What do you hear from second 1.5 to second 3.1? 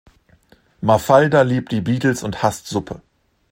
die Beatles und hasst Suppe.